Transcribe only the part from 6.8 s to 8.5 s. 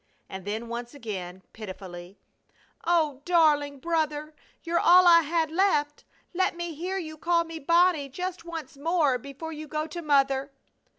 you call me Bonnie just